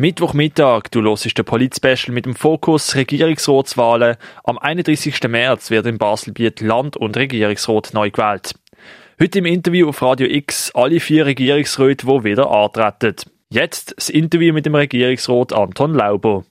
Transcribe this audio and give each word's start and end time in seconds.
Mittwochmittag, 0.00 0.84
du 0.92 1.02
hörst 1.02 1.36
den 1.36 1.44
Polit-Special 1.44 2.14
mit 2.14 2.24
dem 2.24 2.34
Fokus 2.34 2.94
Regierungsratswahlen. 2.94 4.16
Am 4.44 4.56
31. 4.56 5.20
März 5.28 5.70
wird 5.70 5.84
in 5.84 5.98
Baselbiet 5.98 6.62
Land- 6.62 6.96
und 6.96 7.18
Regierungsrat 7.18 7.90
neu 7.92 8.10
gewählt. 8.10 8.54
Heute 9.20 9.40
im 9.40 9.44
Interview 9.44 9.90
auf 9.90 10.00
Radio 10.00 10.26
X 10.26 10.70
alle 10.74 11.00
vier 11.00 11.26
Regierungsräte, 11.26 12.06
die 12.06 12.24
wieder 12.24 12.50
antreten. 12.50 13.30
Jetzt 13.50 13.92
das 13.94 14.08
Interview 14.08 14.54
mit 14.54 14.64
dem 14.64 14.74
Regierungsrat 14.74 15.52
Anton 15.52 15.92
Lauber. 15.92 16.44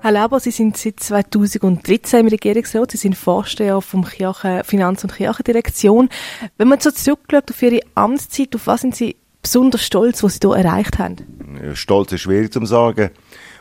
Herr 0.00 0.12
Lauber, 0.12 0.40
Sie 0.40 0.52
sind 0.52 0.78
seit 0.78 1.00
2013 1.00 2.20
im 2.20 2.28
Regierungsrat. 2.28 2.92
Sie 2.92 2.96
sind 2.96 3.14
Vorsteher 3.14 3.82
vom 3.82 4.06
Kirchen, 4.06 4.64
Finanz- 4.64 5.04
und 5.04 5.14
Kirchendirektion. 5.14 6.08
Wenn 6.56 6.68
man 6.68 6.80
so 6.80 6.90
zurückschaut 6.90 7.50
auf 7.50 7.60
Ihre 7.60 7.80
Amtszeit, 7.94 8.54
auf 8.54 8.66
was 8.66 8.80
sind 8.80 8.96
Sie 8.96 9.16
besonders 9.42 9.84
stolz, 9.84 10.22
was 10.22 10.36
Sie 10.36 10.48
hier 10.48 10.56
erreicht 10.56 10.98
haben? 10.98 11.37
Stolz 11.74 12.12
ist 12.12 12.22
schwierig 12.22 12.52
zu 12.52 12.64
sagen. 12.66 13.10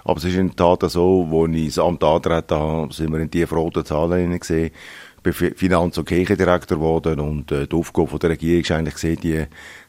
Aber 0.03 0.17
es 0.17 0.23
ist 0.23 0.35
in 0.35 0.47
der 0.47 0.55
Tat 0.55 0.89
so, 0.89 1.27
als 1.31 1.55
ich 1.55 1.75
das 1.75 1.79
Amt 1.79 2.03
angetreten 2.03 2.55
habe, 2.55 2.93
sind 2.93 3.11
wir 3.11 3.19
in 3.19 3.29
die 3.29 3.43
roten 3.43 3.85
Zahlen 3.85 4.39
gesehen. 4.39 4.71
Ich 5.17 5.23
bin 5.23 5.33
Finanz- 5.33 5.97
und 5.97 6.07
Kirchendirektor 6.07 6.77
geworden 6.77 7.19
und 7.19 7.52
äh, 7.52 7.67
die 7.67 7.75
Aufgabe 7.75 8.17
der 8.19 8.29
Regierung 8.29 8.61
ist 8.61 8.71
eigentlich 8.71 8.93
gesehen, 8.93 9.19
die 9.21 9.45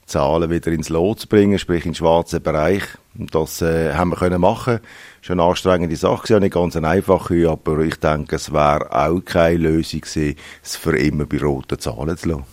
Zahlen 0.07 0.51
wieder 0.51 0.73
ins 0.73 0.89
Lot 0.89 1.21
zu 1.21 1.29
bringen, 1.29 1.59
sprich 1.59 1.85
in 1.85 1.93
den 1.93 1.97
schwarzen 1.97 2.43
Bereich. 2.43 2.83
Und 3.17 3.35
das 3.35 3.63
äh, 3.63 3.95
haben 3.95 4.11
wir 4.11 4.17
können 4.17 4.41
machen. 4.41 4.81
War 5.27 5.31
eine 5.31 5.43
anstrengende 5.43 5.97
Sache, 5.97 6.35
auch 6.35 6.41
nicht 6.41 6.55
ganz 6.55 6.77
einfach, 6.77 7.31
aber 7.31 7.79
ich 7.81 7.97
denke, 7.97 8.37
es 8.37 8.53
wäre 8.53 8.91
auch 8.91 9.21
keine 9.21 9.59
Lösung 9.59 10.01
gewesen, 10.01 10.37
es 10.63 10.77
für 10.77 10.97
immer 10.97 11.27
bei 11.27 11.39
roten 11.39 11.79
Zahlen 11.79 12.17
zu 12.17 12.31
lassen. 12.31 12.45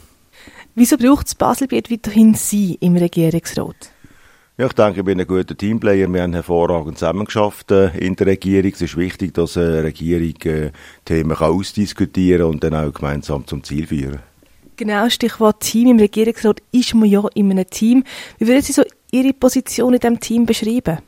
Wieso 0.75 0.97
braucht 0.97 1.27
es 1.27 1.35
Baselbiet 1.35 1.89
weiterhin 1.89 2.33
Sie 2.35 2.77
im 2.81 2.97
Regierungsrat? 2.97 3.94
Ja, 4.57 4.67
ich 4.67 4.73
denke, 4.73 5.01
ich 5.01 5.05
bin 5.05 5.19
ein 5.19 5.27
guter 5.27 5.57
Teamplayer. 5.57 6.07
Wir 6.13 6.23
haben 6.23 6.31
hervorragend 6.31 6.97
zusammengeschafft 6.97 7.71
äh, 7.71 7.89
in 7.97 8.15
der 8.15 8.27
Regierung. 8.27 8.71
Es 8.71 8.81
ist 8.81 8.95
wichtig, 8.95 9.33
dass 9.33 9.57
eine 9.57 9.83
Regierung 9.83 10.33
äh, 10.45 10.71
Themen 11.03 11.35
kann 11.35 11.51
ausdiskutieren 11.51 12.43
und 12.43 12.63
dann 12.63 12.73
auch 12.73 12.93
gemeinsam 12.93 13.45
zum 13.45 13.65
Ziel 13.65 13.85
führen. 13.85 14.19
Genau, 14.77 15.09
Stichwort 15.09 15.59
Team 15.59 15.89
im 15.89 15.99
Regierungsrat 15.99 16.61
ist 16.71 16.95
man 16.95 17.09
ja 17.09 17.23
in 17.33 17.51
einem 17.51 17.69
Team. 17.69 18.05
Wie 18.37 18.47
würden 18.47 18.61
Sie 18.61 18.71
so 18.71 18.83
Ihre 19.11 19.33
Position 19.33 19.93
in 19.93 19.99
diesem 19.99 20.21
Team 20.21 20.45
beschreiben? 20.45 20.99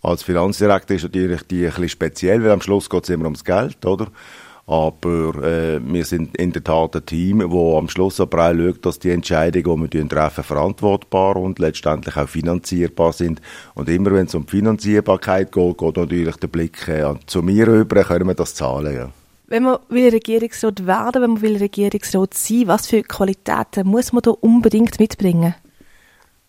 Als 0.00 0.22
Finanzdirektor 0.22 0.96
ist 0.96 1.02
natürlich 1.02 1.42
die 1.42 1.66
ein 1.66 1.72
bisschen 1.72 1.90
speziell, 1.90 2.42
weil 2.42 2.50
am 2.50 2.62
Schluss 2.62 2.88
geht 2.88 3.02
es 3.04 3.10
immer 3.10 3.24
ums 3.24 3.44
Geld, 3.44 3.84
oder? 3.84 4.06
Aber 4.70 5.34
äh, 5.42 5.80
wir 5.82 6.04
sind 6.04 6.36
in 6.36 6.52
der 6.52 6.62
Tat 6.62 6.94
ein 6.94 7.04
Team, 7.04 7.42
wo 7.44 7.76
am 7.76 7.88
Schluss 7.88 8.20
aber 8.20 8.50
auch 8.50 8.54
schaut, 8.54 8.86
dass 8.86 9.00
die 9.00 9.10
Entscheidungen, 9.10 9.90
die 9.90 9.98
wir 9.98 10.08
treffen, 10.08 10.44
verantwortbar 10.44 11.34
und 11.34 11.58
letztendlich 11.58 12.16
auch 12.16 12.28
finanzierbar 12.28 13.12
sind. 13.12 13.42
Und 13.74 13.88
immer 13.88 14.12
wenn 14.12 14.26
es 14.26 14.34
um 14.36 14.46
die 14.46 14.50
Finanzierbarkeit 14.52 15.50
geht, 15.50 15.76
geht 15.76 15.96
natürlich 15.96 16.36
der 16.36 16.46
Blick 16.46 16.86
äh, 16.86 17.14
zu 17.26 17.42
mir 17.42 17.66
rüber, 17.66 18.04
können 18.04 18.28
wir 18.28 18.34
das 18.34 18.54
zahlen, 18.54 18.94
ja. 18.94 19.08
Wenn 19.48 19.64
man 19.64 19.78
will 19.88 20.10
Regierungsrat 20.10 20.86
werden, 20.86 21.22
wenn 21.22 21.30
man 21.30 21.42
will 21.42 21.56
Regierungsrat 21.56 22.34
sein, 22.34 22.68
was 22.68 22.86
für 22.86 23.02
Qualitäten 23.02 23.88
muss 23.88 24.12
man 24.12 24.22
da 24.22 24.30
unbedingt 24.30 25.00
mitbringen? 25.00 25.56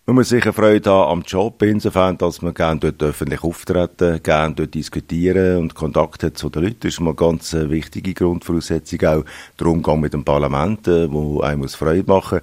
Man 0.08 0.16
muss 0.16 0.30
sicher 0.30 0.52
Freude 0.52 0.90
haben 0.90 1.12
am 1.12 1.22
Job, 1.22 1.62
insofern, 1.62 2.18
dass 2.18 2.42
man 2.42 2.56
gerne 2.56 2.80
dort 2.80 3.04
öffentlich 3.04 3.44
auftreten, 3.44 4.22
gerne 4.24 4.56
dort 4.56 4.74
diskutieren 4.74 5.58
und 5.58 5.76
Kontakt 5.76 6.24
hat 6.24 6.40
zu 6.40 6.50
den 6.50 6.64
Leuten. 6.64 6.80
Das 6.80 6.94
ist 6.94 7.00
mal 7.00 7.12
eine 7.12 7.16
ganz 7.16 7.54
äh, 7.54 7.70
wichtige 7.70 8.16
Grundvoraussetzung. 8.16 9.00
Auch 9.06 9.24
der 9.60 9.68
Umgang 9.68 10.00
mit 10.00 10.14
dem 10.14 10.26
Parlament, 10.26 10.88
äh, 10.88 11.12
wo 11.12 11.42
einem 11.42 11.60
muss 11.60 11.76
Freude 11.76 12.12
machen 12.12 12.40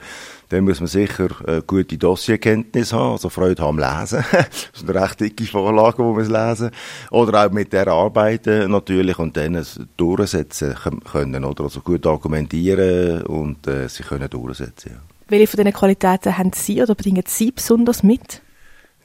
dann 0.50 0.64
muss 0.64 0.80
man 0.80 0.86
sicher 0.86 1.28
äh, 1.46 1.60
gute 1.66 1.98
Dossierkenntnis 1.98 2.92
haben, 2.92 3.12
also 3.12 3.28
Freude 3.28 3.62
haben 3.62 3.82
am 3.82 4.00
Lesen. 4.00 4.24
das 4.32 4.88
eine 4.88 5.02
recht 5.02 5.20
dicke 5.20 5.44
Vorlage, 5.44 5.96
die 5.98 6.02
man 6.02 6.48
lesen 6.48 6.70
Oder 7.10 7.46
auch 7.46 7.50
mit 7.50 7.72
der 7.72 7.88
arbeiten 7.88 8.70
natürlich 8.70 9.18
und 9.18 9.36
dann 9.36 9.56
es 9.56 9.78
durchsetzen 9.96 10.74
können, 11.10 11.44
oder? 11.44 11.64
Also 11.64 11.80
gut 11.80 12.06
argumentieren 12.06 13.22
und 13.24 13.66
äh, 13.66 13.88
sie 13.88 14.04
können 14.04 14.30
durchsetzen, 14.30 14.92
ja. 14.94 15.17
Welche 15.28 15.46
von 15.46 15.58
diesen 15.58 15.72
Qualitäten 15.74 16.38
haben 16.38 16.52
Sie 16.54 16.82
oder 16.82 16.94
bringen 16.94 17.24
Sie 17.26 17.52
besonders 17.52 18.02
mit? 18.02 18.40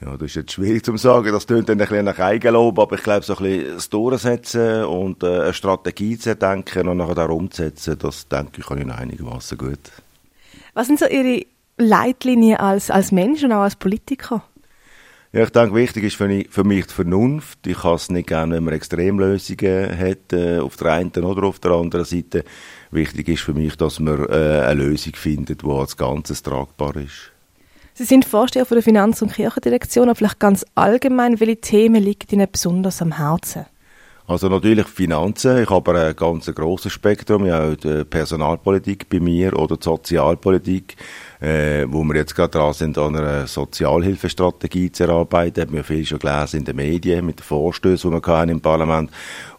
Ja, 0.00 0.16
das 0.16 0.30
ist 0.30 0.36
jetzt 0.36 0.52
schwierig 0.52 0.84
zu 0.84 0.96
sagen. 0.96 1.32
Das 1.32 1.46
tönt 1.46 1.68
dann 1.68 1.80
ein 1.80 1.86
bisschen 1.86 2.04
nach 2.04 2.18
Eigenlob, 2.18 2.78
aber 2.78 2.96
ich 2.96 3.02
glaube, 3.02 3.24
so 3.24 3.36
ein 3.36 3.42
bisschen 3.42 3.74
das 3.74 3.90
Durchsetzen 3.90 4.84
und 4.84 5.22
äh, 5.22 5.26
eine 5.26 5.52
Strategie 5.54 6.18
zu 6.18 6.34
denken 6.34 6.88
und 6.88 6.96
nachher 6.96 7.28
auch 7.28 7.34
umzusetzen, 7.34 7.98
das 7.98 8.26
denke 8.28 8.60
ich, 8.60 8.66
kann 8.66 8.80
ich 8.80 8.92
einigermaßen 8.92 9.56
gut. 9.56 9.92
Was 10.72 10.88
sind 10.88 10.98
so 10.98 11.06
Ihre 11.06 11.46
Leitlinien 11.76 12.56
als, 12.56 12.90
als 12.90 13.12
Mensch 13.12 13.44
und 13.44 13.52
auch 13.52 13.62
als 13.62 13.76
Politiker? 13.76 14.42
Ja, 15.34 15.42
ich 15.42 15.50
denke, 15.50 15.74
wichtig 15.74 16.04
ist 16.04 16.14
für 16.14 16.28
mich, 16.28 16.48
für 16.48 16.62
mich 16.62 16.86
die 16.86 16.94
Vernunft. 16.94 17.66
Ich 17.66 17.82
habe 17.82 17.96
es 17.96 18.08
nicht 18.08 18.28
gerne, 18.28 18.54
wenn 18.54 18.62
man 18.62 18.74
Extremlösungen 18.74 19.98
hat, 19.98 20.32
äh, 20.32 20.60
auf 20.60 20.76
der 20.76 20.92
einen 20.92 21.10
oder 21.10 21.48
auf 21.48 21.58
der 21.58 21.72
anderen 21.72 22.04
Seite. 22.04 22.44
Wichtig 22.92 23.28
ist 23.28 23.42
für 23.42 23.52
mich, 23.52 23.74
dass 23.74 23.98
man 23.98 24.28
äh, 24.28 24.60
eine 24.60 24.74
Lösung 24.74 25.14
findet, 25.16 25.62
die 25.62 25.68
als 25.68 25.96
Ganzes 25.96 26.40
tragbar 26.44 26.94
ist. 26.94 27.32
Sie 27.94 28.04
sind 28.04 28.24
Vorsteher 28.24 28.64
von 28.64 28.76
der 28.76 28.84
Finanz- 28.84 29.22
und 29.22 29.32
Kirchendirektion, 29.32 30.08
aber 30.08 30.14
vielleicht 30.14 30.38
ganz 30.38 30.64
allgemein, 30.76 31.40
welche 31.40 31.60
Themen 31.60 32.00
liegen 32.00 32.28
Ihnen 32.30 32.46
besonders 32.52 33.02
am 33.02 33.16
Herzen? 33.16 33.66
Also 34.26 34.48
natürlich 34.48 34.86
Finanzen. 34.86 35.62
Ich 35.62 35.68
habe 35.68 36.00
ein 36.00 36.16
ganz 36.16 36.46
grosses 36.46 36.92
Spektrum. 36.92 37.44
Ja, 37.44 37.62
auch 37.62 37.76
die 37.76 38.04
Personalpolitik 38.04 39.06
bei 39.10 39.20
mir 39.20 39.54
oder 39.58 39.76
die 39.76 39.84
Sozialpolitik, 39.84 40.96
äh, 41.40 41.84
wo 41.86 42.02
wir 42.04 42.16
jetzt 42.16 42.34
gerade 42.34 42.52
dran 42.52 42.72
sind, 42.72 42.96
an 42.96 43.16
einer 43.16 43.46
Sozialhilfestrategie 43.46 44.90
zu 44.90 45.04
erarbeiten. 45.04 45.60
Haben 45.60 45.74
wir 45.74 45.84
viel 45.84 46.06
schon 46.06 46.20
gelesen 46.20 46.60
in 46.60 46.64
den 46.64 46.76
Medien 46.76 47.26
mit 47.26 47.40
den 47.40 47.44
Vorstößen, 47.44 48.10
die 48.10 48.16
wir 48.16 48.32
hatten 48.32 48.48
im 48.48 48.62
Parlament 48.62 49.10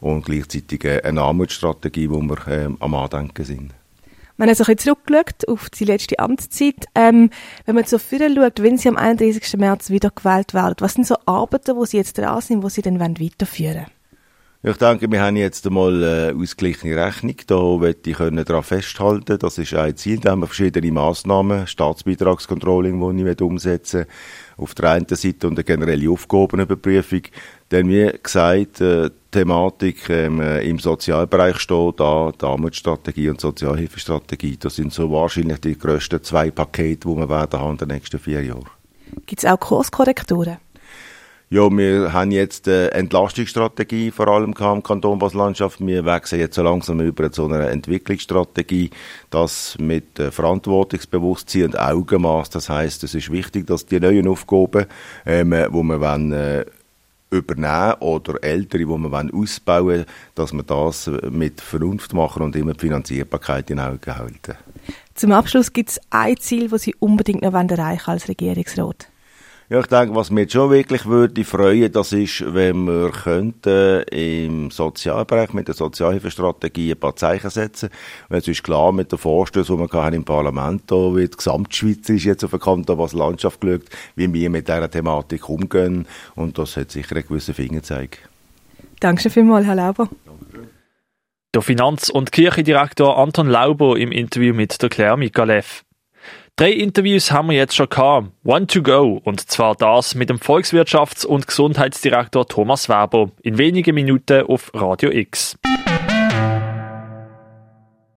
und 0.01 0.25
gleichzeitig 0.25 0.83
eine 1.03 1.21
Armutsstrategie, 1.21 2.09
wo 2.09 2.19
wir 2.21 2.47
äh, 2.47 2.67
am 2.79 2.95
Andenken 2.95 3.45
sind. 3.45 3.71
Wenn 4.37 4.47
man 4.47 4.55
so 4.55 4.65
ein 4.65 4.77
zurückschaut 4.79 5.47
auf 5.47 5.69
die 5.69 5.85
letzte 5.85 6.17
Amtszeit, 6.17 6.87
ähm, 6.95 7.29
wenn 7.65 7.75
man 7.75 7.85
so 7.85 7.99
viel 7.99 8.35
schaut, 8.35 8.63
wenn 8.63 8.79
Sie 8.79 8.89
am 8.89 8.97
31. 8.97 9.57
März 9.57 9.91
wieder 9.91 10.09
gewählt 10.09 10.55
werden, 10.55 10.75
was 10.79 10.95
sind 10.95 11.05
so 11.05 11.17
Arbeiten, 11.27 11.75
wo 11.75 11.85
Sie 11.85 11.97
jetzt 11.97 12.17
dran 12.17 12.41
sind, 12.41 12.63
wo 12.63 12.67
Sie 12.67 12.81
dann 12.81 12.99
weiterführen 12.99 13.75
wollen? 13.75 13.94
Ich 14.67 14.77
denke, 14.77 15.11
wir 15.11 15.21
haben 15.21 15.35
jetzt 15.35 15.67
einmal 15.67 16.03
eine 16.03 16.41
ausgeglichene 16.41 16.95
Rechnung. 16.95 17.35
Da 17.45 17.61
möchte 17.77 18.09
ich 18.09 18.17
daran 18.17 18.63
festhalten. 18.63 19.37
Das 19.37 19.59
ist 19.59 19.75
ein 19.75 19.95
Ziel. 19.95 20.19
Da 20.19 20.31
haben 20.31 20.39
wir 20.39 20.47
verschiedene 20.47 20.91
Massnahmen, 20.91 21.67
Staatsbeitragscontrolling, 21.67 23.15
die 23.15 23.29
ich 23.29 23.41
umsetzen 23.41 24.05
Auf 24.57 24.73
der 24.73 24.89
einen 24.89 25.05
Seite 25.07 25.47
und 25.47 25.53
eine 25.53 25.63
generelle 25.63 26.09
Aufgabenüberprüfung. 26.09 27.21
Denn 27.69 27.89
wie 27.89 28.11
gesagt, 28.23 28.81
äh, 28.81 29.11
Thematik 29.29 30.09
ähm, 30.09 30.41
im 30.41 30.79
Sozialbereich 30.79 31.59
steht 31.59 31.99
da, 31.99 32.31
die 32.31 32.45
Armutsstrategie 32.45 33.29
und 33.29 33.41
Sozialhilfestrategie. 33.41 34.57
Das 34.57 34.77
sind 34.77 34.91
so 34.91 35.11
wahrscheinlich 35.11 35.59
die 35.59 35.77
grössten 35.77 36.23
zwei 36.23 36.49
Pakete, 36.49 37.07
die 37.07 37.15
wir 37.15 37.29
werden 37.29 37.59
haben 37.59 37.73
in 37.73 37.77
den 37.77 37.89
nächsten 37.89 38.17
vier 38.17 38.43
Jahren. 38.43 38.65
Gibt 39.27 39.43
es 39.43 39.45
auch 39.47 39.59
Kurskorrekturen? 39.59 40.57
Ja, 41.51 41.69
wir 41.69 42.11
haben 42.11 42.31
jetzt 42.31 42.67
eine 42.67 42.89
Entlastungsstrategie 42.91 44.09
vor 44.09 44.27
allem 44.27 44.45
im 44.45 44.53
Kanton 44.55 45.19
Basel-Landschaft. 45.19 45.79
Wir 45.79 46.03
wechseln 46.03 46.39
jetzt 46.39 46.55
so 46.55 46.63
langsam 46.63 46.99
über 47.01 47.31
zu 47.31 47.45
einer 47.45 47.69
Entwicklungsstrategie, 47.69 48.89
das 49.29 49.77
mit 49.79 50.17
Verantwortungsbewusstsein 50.17 51.65
und 51.65 51.79
Augenmaß. 51.79 52.49
Das 52.49 52.69
heißt, 52.69 53.03
es 53.03 53.13
ist 53.13 53.31
wichtig, 53.31 53.67
dass 53.67 53.85
die 53.85 53.99
neuen 53.99 54.27
Aufgaben, 54.27 54.87
ähm, 55.23 55.51
wo 55.69 55.83
wir 55.83 56.01
wollen, 56.01 56.33
äh, 56.33 56.65
übernehmen 57.29 57.93
oder 57.99 58.43
ältere, 58.43 58.79
die 58.79 58.87
wollen, 58.87 59.31
ausbauen 59.31 59.85
wollen, 59.85 60.05
dass 60.33 60.51
wir 60.51 60.63
das 60.63 61.11
mit 61.29 61.61
Vernunft 61.61 62.13
machen 62.13 62.41
und 62.41 62.55
immer 62.55 62.73
die 62.73 62.79
Finanzierbarkeit 62.79 63.69
in 63.69 63.79
Augen 63.79 64.17
halten. 64.17 64.55
Zum 65.13 65.31
Abschluss 65.31 65.71
gibt 65.73 65.91
es 65.91 66.01
ein 66.09 66.37
Ziel, 66.37 66.69
das 66.69 66.81
Sie 66.81 66.95
unbedingt 66.95 67.43
noch 67.43 67.53
erreichen 67.53 68.09
als 68.09 68.27
Regierungsrat. 68.27 69.09
Ja, 69.67 69.79
ich 69.79 69.87
denke, 69.87 70.13
was 70.13 70.29
mich 70.29 70.51
schon 70.51 70.69
wirklich 70.69 71.07
würde 71.07 71.43
freuen, 71.43 71.91
das 71.91 72.13
ist, 72.13 72.53
wenn 72.53 72.85
wir 72.85 73.09
könnten 73.09 74.03
im 74.11 74.69
Sozialbereich 74.69 75.53
mit 75.53 75.67
der 75.67 75.73
Sozialhilfestrategie 75.73 76.91
ein 76.91 76.99
paar 76.99 77.15
Zeichen 77.15 77.49
setzen. 77.49 77.89
Weil 78.29 78.41
es 78.41 78.47
ist 78.47 78.63
klar, 78.63 78.91
mit 78.91 79.11
der 79.11 79.17
Vorstöße, 79.17 79.73
die 79.73 79.79
wir 79.79 79.89
haben 79.91 80.13
im 80.13 80.23
Parlament, 80.23 80.83
da 80.85 81.15
wird 81.15 81.37
gesamtschweizerisch 81.37 82.25
jetzt 82.25 82.43
auf 82.43 82.51
der 82.51 82.59
Kanton 82.59 82.99
was 82.99 83.13
Landschaft 83.13 83.59
geschaut, 83.61 83.85
wie 84.15 84.31
wir 84.31 84.51
mit 84.51 84.67
dieser 84.67 84.91
Thematik 84.91 85.49
umgehen. 85.49 86.05
Und 86.35 86.59
das 86.59 86.77
hat 86.77 86.91
sicher 86.91 87.15
einen 87.15 87.27
gewissen 87.27 87.55
Fingerzeig. 87.55 88.19
Danke 88.99 89.31
vielmals, 89.31 89.65
Herr 89.65 89.75
Lauber. 89.75 90.09
Der 91.55 91.63
Finanz- 91.63 92.09
und 92.09 92.31
Kirchendirektor 92.31 93.17
Anton 93.17 93.47
Lauber 93.47 93.97
im 93.97 94.11
Interview 94.11 94.53
mit 94.53 94.79
der 94.79 94.89
Claire 94.89 95.17
Mikalev. 95.17 95.84
Drei 96.57 96.71
Interviews 96.71 97.31
haben 97.31 97.49
wir 97.49 97.57
jetzt 97.57 97.75
schon 97.75 97.89
gehabt. 97.89 98.29
One 98.45 98.65
to 98.67 98.81
go. 98.81 99.19
Und 99.25 99.41
zwar 99.49 99.75
das 99.75 100.15
mit 100.15 100.29
dem 100.29 100.37
Volkswirtschafts- 100.39 101.25
und 101.25 101.47
Gesundheitsdirektor 101.47 102.47
Thomas 102.47 102.87
Weber 102.87 103.29
in 103.43 103.57
wenigen 103.57 103.93
Minuten 103.93 104.45
auf 104.45 104.71
Radio 104.73 105.11
X. 105.11 105.57